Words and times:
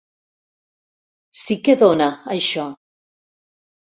Sí 1.41 1.57
que 1.67 1.75
dóna, 1.85 2.07
això. 2.37 2.67